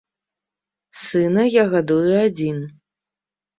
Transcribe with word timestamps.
Сына 1.03 1.45
я 1.61 1.67
гадую 1.75 2.09
адзін. 2.25 2.61